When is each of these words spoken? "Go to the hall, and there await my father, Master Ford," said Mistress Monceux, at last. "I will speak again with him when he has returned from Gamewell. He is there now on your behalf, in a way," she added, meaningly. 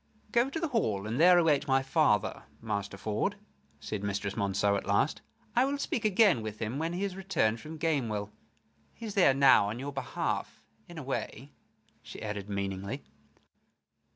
"Go 0.31 0.49
to 0.49 0.59
the 0.59 0.69
hall, 0.69 1.05
and 1.05 1.19
there 1.19 1.37
await 1.37 1.67
my 1.67 1.83
father, 1.83 2.45
Master 2.59 2.97
Ford," 2.97 3.35
said 3.79 4.01
Mistress 4.01 4.33
Monceux, 4.33 4.75
at 4.75 4.87
last. 4.87 5.21
"I 5.55 5.63
will 5.63 5.77
speak 5.77 6.05
again 6.05 6.41
with 6.41 6.57
him 6.57 6.79
when 6.79 6.93
he 6.93 7.03
has 7.03 7.15
returned 7.15 7.61
from 7.61 7.77
Gamewell. 7.77 8.31
He 8.95 9.05
is 9.05 9.13
there 9.13 9.35
now 9.35 9.69
on 9.69 9.77
your 9.77 9.93
behalf, 9.93 10.65
in 10.89 10.97
a 10.97 11.03
way," 11.03 11.51
she 12.01 12.19
added, 12.19 12.49
meaningly. 12.49 13.03